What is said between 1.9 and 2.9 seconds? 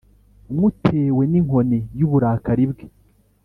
y’uburakari bwe.